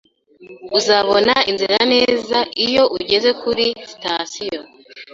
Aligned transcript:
Uzabona 0.77 1.33
inzira 1.49 1.77
neza 1.93 2.37
iyo 2.65 2.83
ugeze 2.97 3.29
kuri 3.41 3.65
sitasiyo 3.89 4.59